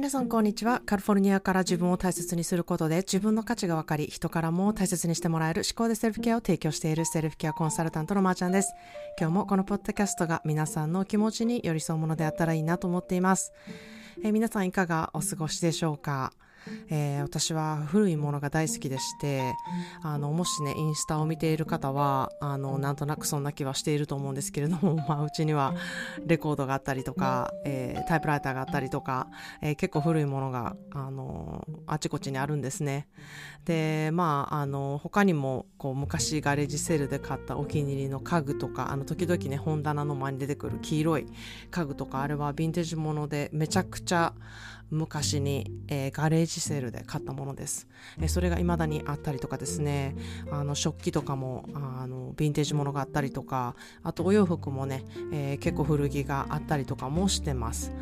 [0.00, 0.80] 皆さんこんにちは。
[0.86, 8.72] カリフォルニアから自分を大切にすることで自分の価値が分かり、人からも大切にしてもらえる思考でセルフケアを提供しているセルフケアコンサルタントのまーちゃんです。
[9.20, 13.52] 今日もこのポッドキャストが皆さんの気持ちに寄り添うものであったらいいなと思っています。
[14.24, 16.32] えー、皆さんいかがお過ごしでしょうか？
[16.88, 19.54] えー、私は古いものが大好きでして
[20.02, 25.74] あのもしねインスタを見ている方はあのなんとなくそんな気はしていると思うんですけれども、 まあ、うちには
[26.26, 29.28] レコードがあったりとか、えー、タイプライターがあったりとか、
[29.60, 33.08] えー、結構古いものがあのあちこちにあるんですね。
[33.64, 41.26] でまああの他にもこう昔ガレージセールで買ったお気に入りの家具とかあの時々ね本棚の前に出てくる黄色い
[41.70, 44.34] 家具とかあれはヴィンテージものでめちゃくちゃ
[44.90, 47.88] 昔に、えー、ガレージセールで買ったものです。
[48.18, 50.16] えー、それが未だにあったりとかですね、
[50.50, 57.92] あの食器とかもあのヴィンテージものがあったりとか、あとお洋服もね、えー、結構古着があったりとかもしてます。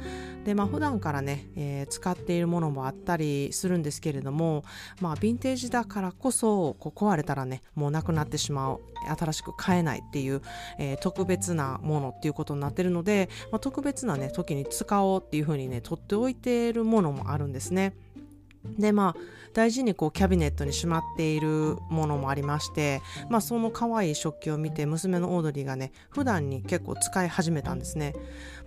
[0.45, 4.65] で、まあ普段からね、えー、使っているものもあったりするんですけれども、
[5.01, 8.81] まあヴィンテージだからこそ、こう壊れたらね、もうなくなってしまう、
[9.19, 10.43] 新しく買えないっていう、
[10.79, 17.95] えー、特別なものっていうことになってるので、まあ、特別なね、時に使おうっていうふうにね、取っておいているものもあるんですね。
[18.79, 19.21] でまあ
[19.55, 28.15] 大事にこうキャビネットにしまっているものもありまして、まあ、その可愛い食器を見て娘のオードリーがね普段に結構使い始めたんですね、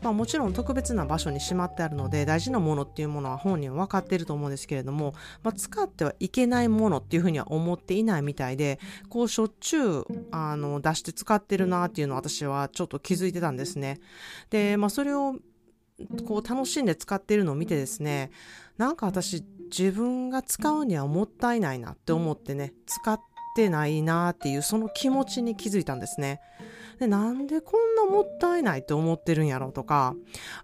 [0.02, 14.00] まあ、もちろん特別な場所にしまってあるので大事なものっていうものは本人は分かっていると思うんですけれども、まあ、使ってはいけないものっていうふうには思っていないみたいでこうしょっちゅうあの出して使ってるなっていうのを私はちょっと気づいてたんですね
[14.50, 15.36] で、まあ、それを
[16.28, 18.32] こう楽しんで使ってるのを見てですね
[18.78, 23.20] なんか私自分が使うにはもったいないなって思ってね使っ
[23.56, 26.42] てないなっていうその気持ちに気づいたんですね。
[27.00, 30.14] でなんでこんなもったいないって思ってるんやろうとか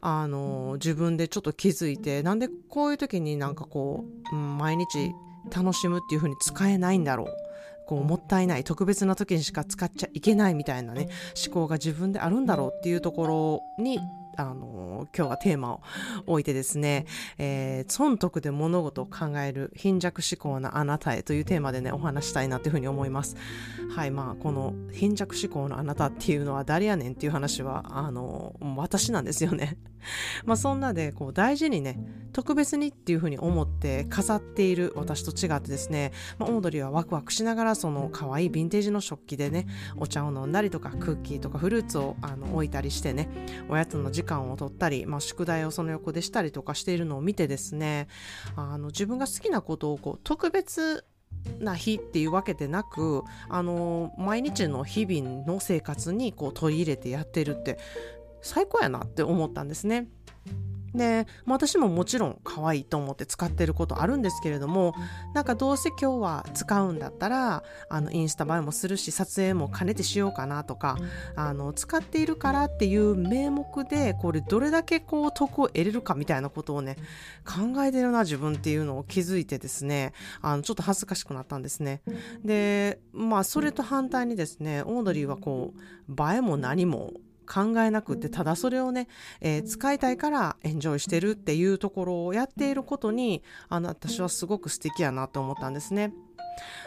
[0.01, 5.13] あの自分でちょっと気づいてなんでこういう時になんかこう、うん、毎日
[5.55, 7.27] 楽しむっていう風に使えないんだろう
[7.87, 11.09] こうもったいない特別な時にしか使っちゃいけないみたいなね
[11.43, 13.99] 思考が自分であるんだろうっていうところに
[14.37, 15.81] あの、今日はテーマを
[16.27, 17.05] 置いてですね、
[17.37, 23.35] えー、損得で物事を考える貧弱思考なあなたへというテーマでね、お話したいなというふうに思います。
[23.95, 29.77] はい、まあ、この貧弱思考のあなたっていうのは誰やねんっていう話は、あの、私なんですよね。
[30.45, 31.99] まあ、そんなで、こう、大事にね、
[32.33, 43.29] 特別にっていうふうに思って飾っている私と違ってですね、まあ、オードリーはワクワクしながら、その可愛いヴィンテージの食器でね、お茶を飲んだりとか、クッキーとかフルーツをあの置いたりしてね、
[43.69, 48.07] おやつの時間を取ったり、まあ、宿題をその横でしたりとかしているのを見てですね
[48.55, 51.05] あの自分が好きなことをこう特別
[51.59, 57.77] な日っていうわけでなくあの毎日の日々の生活にこう取り入れてやってるって
[58.41, 60.07] 最高やなって思ったんですね。
[60.97, 64.95] で、私ももちろん可愛いと思って使ってることあるんですけれども
[65.33, 70.97] なんかどうせ今日は使うんだったらあのインスタ映えもするし撮影も兼ねてしようかなとか
[71.35, 76.97] あの使っているからっていう名目でこれどれだけこう得を得れるかみたいなことをね
[77.45, 82.01] 考えてるな自分っていうのを気づいてですねあのちょっと恥ずかしくなったんですね
[82.43, 87.13] でまあそれと反対にですねオードリーはこう映えも何も
[87.47, 89.07] 考えなくってただそれをね、
[89.41, 96.13] えー、使いたいからエンジョイしてるっていうところをやっていることにあの私はすごく素敵やなと思ったんですね。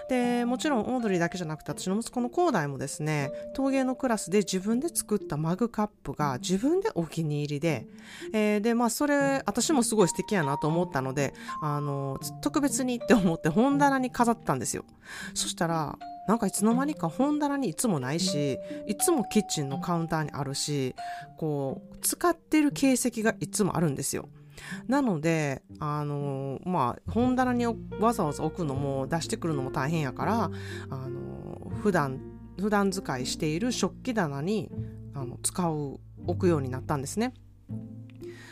[0.08, 7.86] でもちろんオードリーだけじゃなくて私の息子の広大もですね陶芸のクラスで自分で作ったマグカップが自分でお気に入りで、
[8.32, 14.84] えー、でまあそれ私もすごい素敵やなと思ったのであの特別にって思って本棚に飾ったんですよ。
[15.34, 15.96] そしたら
[16.30, 20.94] なんかいつの間にか本棚にいつもないしいつもキッチンのカウンターにあるし
[21.36, 24.28] こう使ってる形跡がいつもあるんですよ。
[24.86, 30.50] なので、あのまあ、本棚にわざわざ置くのも出してくるのも大変やから、
[30.90, 32.20] あの普段
[32.60, 34.70] 普段使いしている食器棚に
[35.14, 37.34] あの使う置くようになったんですね。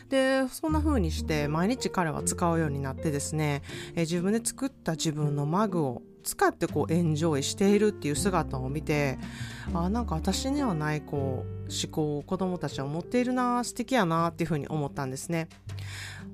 [0.08, 3.62] でそんな風にして毎日彼は使うようになってですね、
[3.94, 9.18] え自分で作った自分のマグを使ってこうエンジョイしているっていう姿を見て
[9.72, 15.48] あなんか私にはないこう思考を子どもたちは持っているな素敵やなっていうふうに思ったんですね。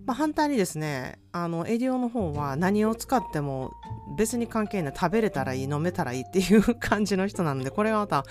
[0.04, 3.72] まあ、反対にですねあのエディオの方は何を使っても
[4.18, 8.24] 別に関係ない食べれたらいい飲めたらいいっていう感じの人なのでこれはまた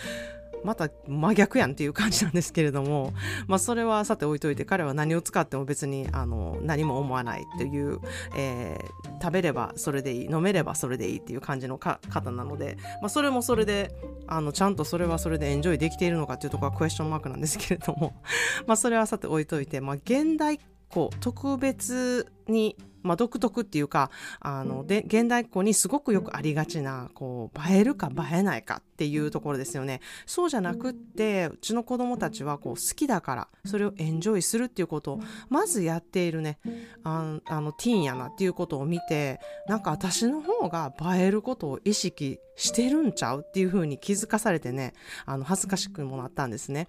[0.63, 3.13] また真逆やんっていう感じなんですけれども、
[3.48, 8.00] まあ、それはさて置いといて彼は何を使っても別にあの何も思わないっていう、
[8.36, 12.00] えー、食べればそれでいい飲めればそれでいいっていう感じの方
[12.31, 13.94] なので、まあ、それもそれで
[14.27, 18.13] あのちゃんとそれはそれでエンジョイできているのかっていうところはクエスチョンマークなんですけれども
[18.68, 20.60] まあそれはさて置いといて、まあ、現代
[20.94, 24.10] 個特別にまあ、独特っていうか
[24.40, 35.19] あので現代っ子にすごくよくありがちなこう映えるか映えないかっていうところですよねそうじゃなくってうちの子供たちはこう好きだからそれをエンジョイするっていうことを
[35.50, 36.60] まずやっているね
[37.04, 44.94] ああのティーンやなっていうことを見てなんか私の方が映えることを意識してるんちゃうっていうふうに気づかされてね
[45.25, 46.88] あの恥ずかしくもなったんですね。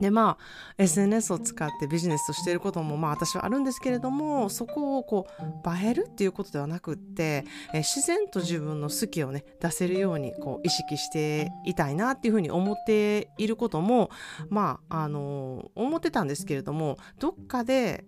[0.00, 0.44] でまあ
[0.78, 14.10] SNS を使ってビジネスとしていることもまあ私はあるんですけれどもそこをこう映えるっていうことではなくってえ自然と自分の好きをね出せるようにこう意識していたいなっていうふうに思っていることも
[14.48, 18.04] まああの思ってたんですけれどもどっかで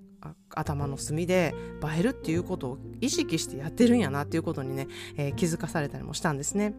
[0.54, 6.74] 頭の隅で映えるっていうことを意識してやってるんやなっていうことにね、えー、気づかされたりもしたんですね。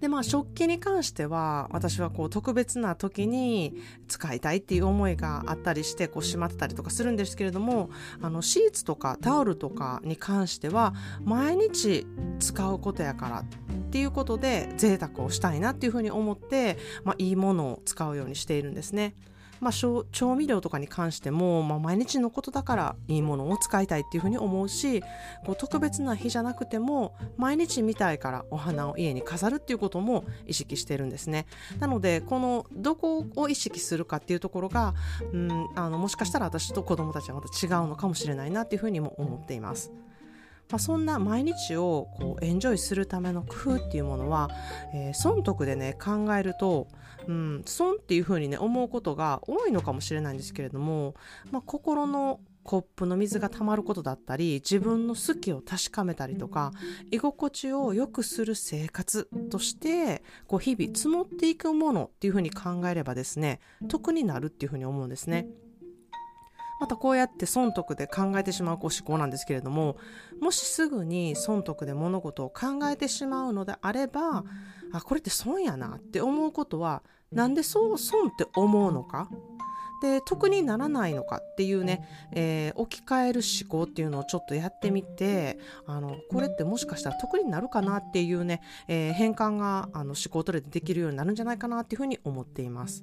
[0.00, 3.74] でまあ食器に関しては私はこう特別な時に
[4.06, 7.90] 使いたいっていう思いがあったりしてこうしまってたりとかするんですけれども
[8.22, 12.06] あのシーツとかタオルとかに関しては毎日
[12.38, 19.14] 使うことやからっていうことで贅沢をしたいなっていうふうに思って、まあ、いいものを使うようにしているんですね。
[19.60, 25.02] まあ、調味料とかに関しても、まあ、毎日のことだからいいものを使いたいっていうふうに思うし
[25.44, 31.46] こう特別な日じゃなくても毎日見たいからお花を家に飾るっていうことも意識してるんですね
[31.78, 34.94] なのでこのどこを意識するかっていうところが、
[35.32, 39.92] うん、あのもしかしたら私と子供たちはまた違うのかもしれないなっていうふうにも思っています。
[40.70, 44.50] まあ、そんな毎日をこうエンジョイするための工夫っていうものは、
[44.94, 46.88] えー、損得でね考えると、
[47.26, 51.14] うん、損っていうふうにね思うことが多いのかもしれないんですけれども、
[51.50, 56.72] まあ、心のコップの水が溜まることだったり自分の好きを確かめたりとか
[57.10, 65.46] 居心地を良くする生活としてこう日々積もっていくものっていうふうに考えればですね得になるっていうふうに思うんですね。
[66.80, 69.96] またこうやって損得で考えてしまうこう思考なんですけれども
[70.40, 74.44] もしすぐに損得で物事を考えてしまうのであれば
[74.92, 77.02] あこれって損やなって思うことは
[77.32, 79.28] なんでそう損って思うのか？
[80.00, 93.02] で得にならないのかっていうね、えー、置き換える思考っていうのをちょっとやってみてあのこれってもしかしたら得になるかなっていうね、えー、変換があの思考トレでできるようになるんじゃないかなっていうふうに思っています。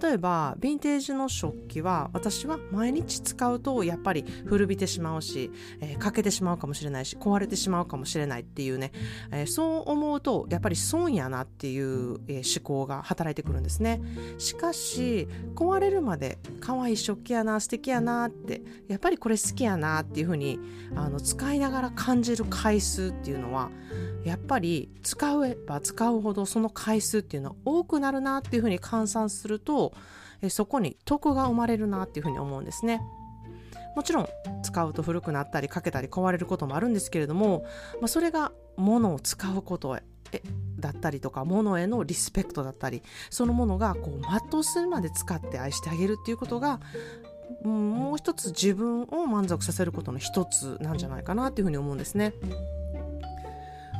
[0.00, 8.92] 例えばヴィンテージの食器は私は毎日使うとやっぱり古びてしまうし、えー、欠けてしまうかもしれないし壊れてしまうかもしれないっていうね、
[9.32, 14.00] えー、そう思うとやっぱり損やなっていう、えー、思考が働いてくるんですね。
[14.38, 20.58] しかし壊れるまで可愛い食器やな素敵やなってやっぱりこれ好きやなっていうふうに
[20.94, 23.70] あの使いながら感じる回数っていうのは
[24.24, 29.92] やっぱり使えば使うほどその回数っていうのは多くなるなっていうふうに換算すると
[30.48, 33.00] そこに得が生まれるなっていうふうに思うんですね。
[33.96, 34.28] もちろん
[34.62, 37.64] 使うと古くなったりかけたり壊れることもあるんですけれども、
[38.00, 39.98] まあ、それが物を使うこと
[40.78, 44.20] だったりとか物へのリスペクトだったりそのものがこう
[44.50, 46.80] 全うするまで使って愛してあげるっていうことが
[47.64, 52.32] もう一つ自分を満足させることの一つなんじゃないかなっていうふうに思うんですね。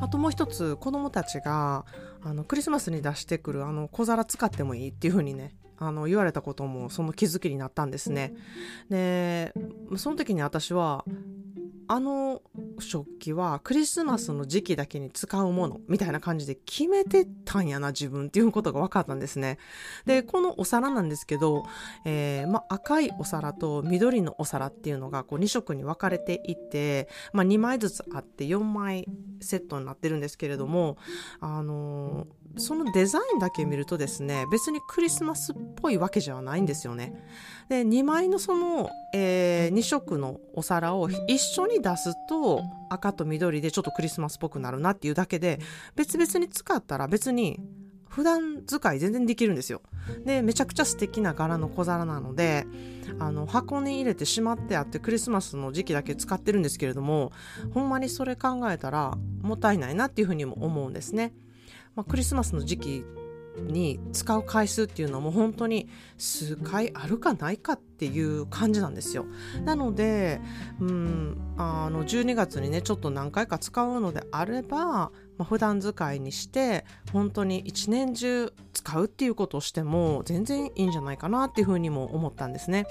[0.01, 1.85] あともう一つ子供たちが
[2.23, 8.33] あのクリスマスに出してくるあの小皿使ってもいいっていう風にねあの言われたこともその気づきになったんですね。
[8.89, 9.53] で
[9.95, 11.05] その時に私は
[11.93, 12.41] あの
[12.79, 19.57] 食器はクリスマスの時期だけに使うものみたいな感じで決めてたんやな自分っていうことが分かったんですね。
[20.05, 21.65] でこのお皿なんですけど、
[22.05, 29.05] えー、ま、赤いお皿と緑のお皿っていうのがこう2色に分かれていて、ま2枚ずつあって4枚
[29.41, 30.95] セットになってるんですけれども
[31.41, 37.13] あのーそのデザインだけ見るとですね別にクリスマスっぽいわけじゃないんですよね。
[37.69, 45.59] で2枚のその、えー、2色のお皿を一緒に出すと赤と緑でちょっとクリスマスっぽくなるなっていうだけで
[45.95, 47.59] 別々に使ったら別に
[48.11, 49.81] 普段使い全然できるんですよ。
[50.25, 52.67] でめちゃくちゃ素敵な柄の小皿なので
[53.19, 57.31] あの箱に入れてしまってあってクリスマスの時期だけ使ってるんですけれども
[57.73, 61.33] ほんまにそれ考えたらもったいないなっていうふうにも思うんですね。
[61.95, 63.05] まあ、クリスマスの時期
[63.57, 69.25] に使う回数っていうのも本当に数回あるかないかっていう感じなんですよ。
[69.65, 70.39] なので、
[70.79, 82.85] うん、あの12月にねちょっと何回か使うのであれば、まあ、普段使いにして本当に一年中使うっていうことをしても全然いいんじゃないかなっていうふうにも思ったんですね。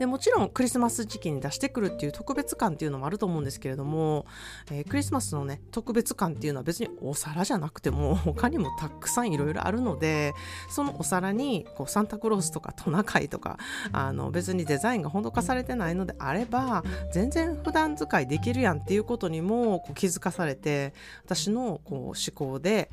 [0.00, 4.24] でもちろんクリスマス時期に出してくるっていう特別感っていうのもあると思うんですけれども、
[4.72, 10.32] えー、クリスマスのね特別感っていうのは別にお皿じゃなくても 他にもたくさんいろいろあるので
[10.70, 13.58] そのお皿にこうサンタクロースとかトナカイとか
[13.92, 20.94] あの別にデザインが施されてないのであれば全然普段使いできるやんっていうことにもこう気づかされて
[21.26, 22.88] 私のこう思考で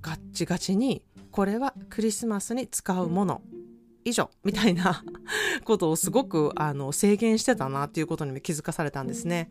[0.00, 3.42] ガッチガチにこれはクリスマスに使うもの
[4.06, 5.02] 以上みたいな
[5.64, 9.50] ことをすごくあの制限してたなっていうことにも気づかされたんですね。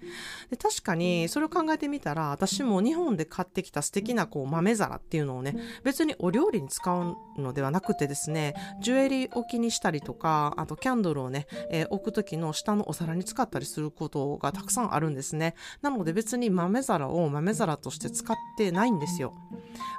[0.49, 15.55] で確かにそれを考えてみたら私も日本で買ってきた素敵なこう豆皿っていうのをね別にお料理に使うのではなくてですねジュエリー置きにしたりとかあとキャンドルをね、えー、置く時の下のお皿に使ったりすることがたくさんあるんですね。
[15.81, 19.33] なので別に豆皿を豆皿として使ってないんですよ。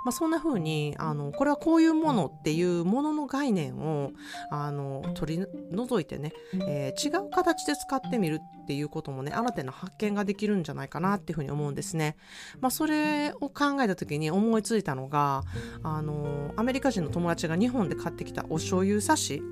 [0.06, 4.12] まあ、そんな風にあのこれはこういうものっていうものの概念を
[4.50, 6.33] あの取り除いてね、
[6.67, 12.17] えー、違う形で使ってみるっていうこともね新たな発見ができるんじゃないかなっていうふうに思うんですね。
[12.61, 15.45] まあ、それを考えた時に思いついたのが
[15.83, 19.43] あのアメリカ人の友達が日本で買ってきたお醤油差し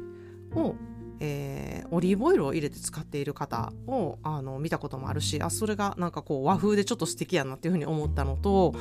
[0.54, 0.74] を
[1.20, 8.74] えー、オリーブオイルを入れて使っている方をあの見たこともあるしあそれがなんかこう和風でちょっと素敵やなっていうふうに思ったのと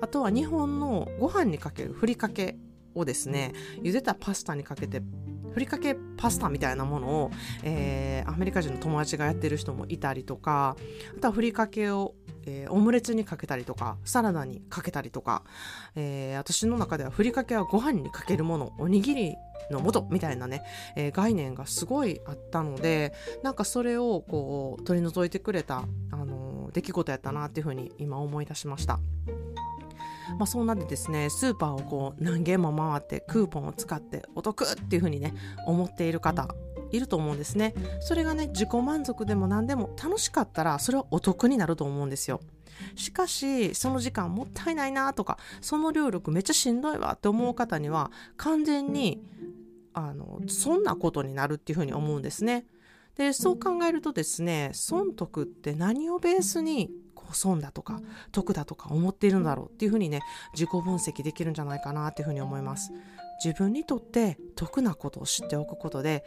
[0.00, 2.56] あとは日本のご飯にかけるふりかけ
[2.94, 5.02] をですね茹でたパスタにかけて
[5.52, 7.30] ふりかけパスタみたいなものを、
[7.62, 10.76] えー、アメリカ人の友達がやってる人もいたりとか
[11.16, 12.14] あとはふりかけを、
[12.46, 15.42] えー、オムレツにかけたりとかサラダにかけたりとか、
[15.96, 19.34] えー、私の中ではふりかけはご飯にかけるものおにぎり
[19.70, 20.62] の元みたいなね、
[20.96, 28.98] えー、概念がすごいあったのでなんかそれをこう取り除いてくれた、あの出来事やったなっていうふうに今思い出しました。
[30.38, 35.34] まあ、そんなでですねスーパーをこう何軒も回ってクーポンを使ってお得っていうふうにね
[35.66, 36.48] 思っている方
[36.92, 37.74] いると思うんですね。
[38.00, 42.40] それがね自己満足でも何でも楽しかったらそれはお得になると思うんですよ。
[42.94, 49.22] しかしその時間もったいないなとかその労力めっちゃしんどいわって思う方には完全に
[49.92, 52.66] あのそんなことになるっていうふうに思うんですね。
[53.16, 56.90] でそう考えるとですね損得って何をベースに
[57.32, 58.00] 損だとか
[58.32, 60.20] 得だとか思っているんだろうっていうふうにね
[60.52, 62.92] 自己分析できるんじゃないかなっていうふうに思います。
[63.42, 66.24] 自分にとって得なことを知っておくことで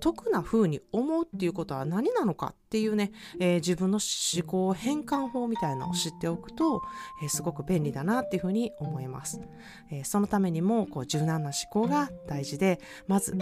[0.00, 6.82] 得な風に思うっていうことは何なのかっていうね、えー、自分の思考変換法みたいなのを知っておくと、
[7.22, 9.40] えー、すごく便利だなっていうふうに思います、
[9.90, 13.36] えー、そのためにもこう柔軟な思考が大事でまず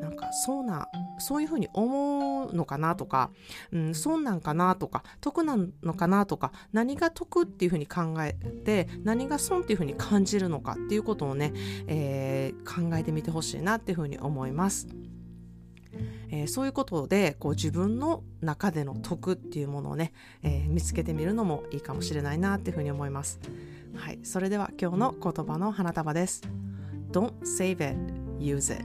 [0.00, 3.30] なんかそうなそういうふうに思うのかなとか、
[3.72, 8.34] うん、損なんかなとか得なのかなとか何が得っていうふうに考え
[8.64, 11.52] て何が損っていうふうに感じるのかっていうことをね、
[11.86, 14.88] えー、考えてみてほしいなっていうふうに思います。
[16.30, 23.40] えー、そういうことでこう自分の中での得っていうものをね、えー、見つけてみるのもいいかもしれないなっていうふうに思います。
[23.94, 26.42] はい、それでは今日の言葉の花束です。
[27.10, 27.96] Don't save it,
[28.38, 28.84] use it.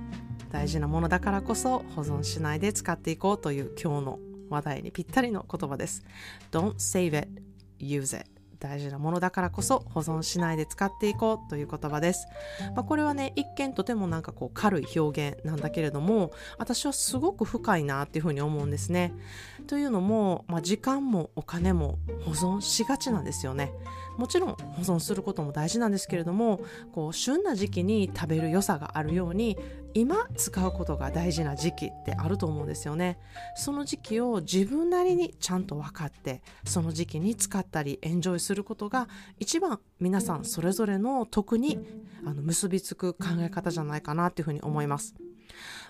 [0.52, 6.04] 大事なものだからこそ保存しないで使っていこうという今日の話題にぴったりの言葉です。
[6.52, 7.42] Don't save it,
[7.80, 8.39] use it.
[8.60, 12.28] 大事なものだからこそ保存しないで使っていこうという言葉です。
[12.76, 19.14] まあ、これはね、一見とてもなんかこう軽い表現なんだけれども、私はすごく深いなっていうふうに思うんですね。
[19.68, 23.72] というのも、まあ、時間もお金も保存しがちなんですよね。
[24.20, 26.60] もちろん保存することも大事なんですけれども
[26.92, 29.58] こう旬な時期に食べる良さがあるように
[29.94, 33.18] 今使うことが大事な時期ってあると思うんですよね
[33.56, 41.78] その時期を自分なりにちゃんと分かってその時期に使ったりエンジョイするすることが一番皆さんそれぞれの得に
[42.26, 45.14] あの結びつく考え方じゃないかなっていうふうに思います。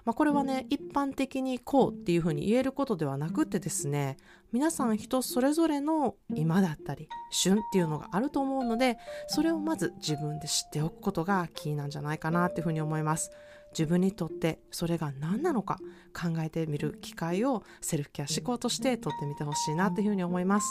[0.04, 4.18] まあ、これはね一般的にこうっていうふうに言えることではなくてですね
[4.52, 8.98] 皆さん人それぞれの今だったり旬っていうのがあると思うので
[9.28, 13.32] それをまず自分で知っておくことがキーなんじゃないかなっていうふうに思います。
[13.72, 15.78] 自分にとってそれが何なのか
[16.14, 20.68] 考えてみる機会をセルフケア思考としてとってみてほしいなというふうに思います。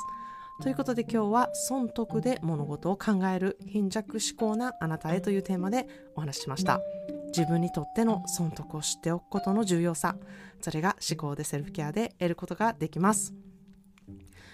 [0.63, 5.87] ということで今日は損得で物事を考える貧弱思考なあなたへというテーマで
[6.17, 6.81] お話ししました。
[7.29, 10.17] 自分にとっての損得を知っておくことの重要さ
[10.61, 13.35] それが思考でセルフケアで得ることができます。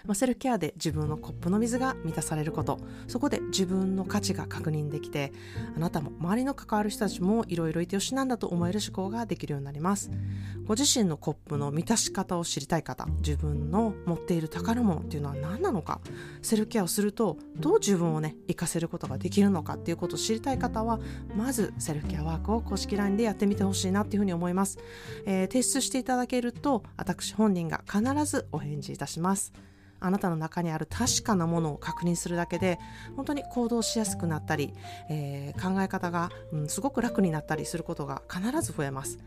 [0.06, 2.78] まあ、セルフケアで自分のコップの水が満たされること。
[3.08, 5.32] そこで自分の価値が確認できて
[5.76, 10.10] あなたも周りの関わる人たちもいろいろいてよしなんだと思える思考ができるようになります。
[10.66, 16.00] ご自身のコップの満たし方を知りたい方自分の持っている宝物っていうのは何なのか。
[16.42, 21.00] セルフケアをするとどう自分をね活かせることができるのかっていうことを知りたい方は
[21.36, 24.78] まずセルフケアワークを公式 LINE でやってみてほしいなっていうふうに思います、
[25.26, 29.52] えー、提出していただけると私本人が必ずお返事いたします。
[30.04, 32.78] あなたの中にある確かなものを確認するだけで
[33.16, 34.74] 本当に行動しやすくなったり、
[35.08, 39.18] えー、考え方が、うん、すごく楽になったりすることが必ず増えます。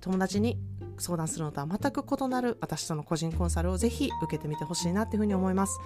[0.00, 0.56] 友達に
[0.98, 5.80] 相談するのとは全く異なる私との個人コンサルをぜひ受けてみてほしいなというふうに思います、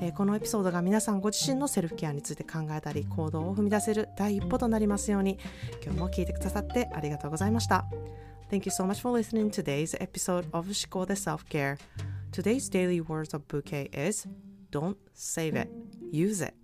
[0.00, 5.38] えー、このエピソードが皆さんご自身のセルフケアについて考えたり行動を踏み出せる第一歩となりますように
[5.82, 7.86] 今日も聞いてくださってありがとうございました。
[8.50, 11.78] Thank you so much for listening to today's episode of 思考で Self-Care
[12.32, 14.24] Today's daily words of bouquet is
[14.70, 15.68] don't save it,
[16.12, 16.54] use it.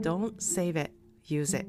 [0.00, 0.92] Don't save it,
[1.24, 1.66] use it.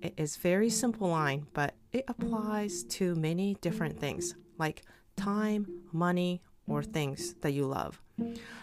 [0.00, 4.82] It is very simple line, but it applies to many different things like
[5.16, 8.00] time, money, or things that you love.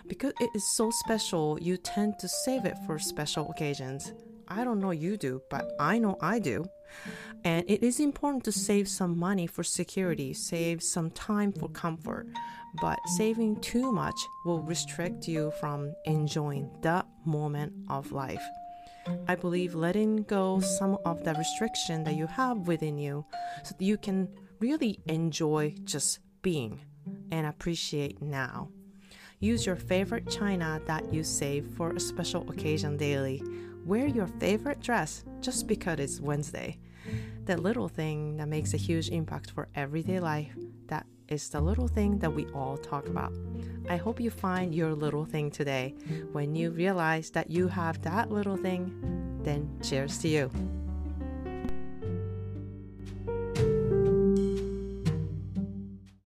[0.08, 4.14] Because it is so special, you tend to save it for special occasions.
[4.48, 6.66] I don't know you do, but I know I do.
[7.44, 12.28] And it is important to save some money for security, save some time for comfort.
[12.82, 18.44] But saving too much will restrict you from enjoying the moment of life.
[19.28, 23.26] I believe letting go some of the restriction that you have within you
[23.64, 26.80] so that you can really enjoy just being
[27.32, 28.70] and appreciate now.
[29.40, 33.44] Use your favorite china that you save for a special occasion daily.
[33.86, 36.80] Wear your favorite dress just because it's Wednesday.
[37.44, 40.56] That little thing that makes a huge impact for everyday life,
[40.88, 43.34] that is the little thing that we all talk about.
[43.90, 45.96] I hope you find your little thing today.
[46.32, 50.52] When you realize that you have that little thing, then cheers to you.